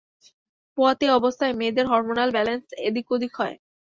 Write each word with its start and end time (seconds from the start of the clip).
পোয়াতি 0.77 1.07
অবস্থায় 1.11 1.53
মেয়েদের 1.53 1.85
hormonal 1.87 2.29
balance 2.31 2.65
এদিক-ওদিক 2.87 3.31
হয়। 3.39 3.55